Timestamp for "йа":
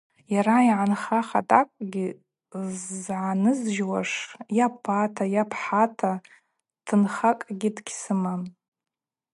4.57-4.67, 5.35-5.43